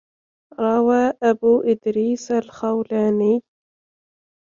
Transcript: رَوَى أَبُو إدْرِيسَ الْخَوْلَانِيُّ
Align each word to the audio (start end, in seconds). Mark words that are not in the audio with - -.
رَوَى 0.59 1.13
أَبُو 1.23 1.61
إدْرِيسَ 1.61 2.31
الْخَوْلَانِيُّ 2.31 3.41